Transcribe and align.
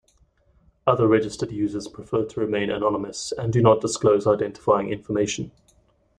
Other 0.87 1.07
registered 1.07 1.51
users 1.51 1.87
prefer 1.87 2.25
to 2.25 2.39
remain 2.39 2.71
anonymous, 2.71 3.31
and 3.37 3.53
do 3.53 3.61
not 3.61 3.81
disclose 3.81 4.25
identifying 4.25 4.89
information. 4.89 5.51